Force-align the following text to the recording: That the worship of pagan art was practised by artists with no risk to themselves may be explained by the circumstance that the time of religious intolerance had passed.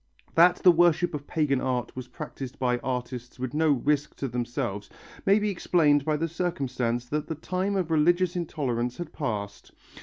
That 0.33 0.55
the 0.63 0.71
worship 0.71 1.13
of 1.13 1.27
pagan 1.27 1.61
art 1.61 1.95
was 1.95 2.07
practised 2.07 2.57
by 2.57 2.79
artists 2.79 3.37
with 3.37 3.53
no 3.53 3.69
risk 3.69 4.15
to 4.15 4.27
themselves 4.27 4.89
may 5.27 5.37
be 5.37 5.51
explained 5.51 6.05
by 6.05 6.17
the 6.17 6.27
circumstance 6.27 7.05
that 7.05 7.27
the 7.27 7.35
time 7.35 7.75
of 7.75 7.91
religious 7.91 8.35
intolerance 8.35 8.97
had 8.97 9.13
passed. 9.13 9.69